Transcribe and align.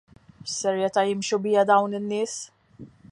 X'serjetà 0.51 1.01
jimxu 1.09 1.37
biha 1.43 1.63
dawn 1.73 1.97
in-nies?! 1.99 2.35